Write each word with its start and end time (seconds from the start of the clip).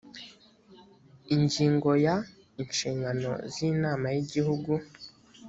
ingingo 1.35 1.89
ya 2.05 2.15
inshingano 2.63 3.31
z 3.53 3.55
inama 3.71 4.05
y 4.13 4.17
igihugu 4.23 4.71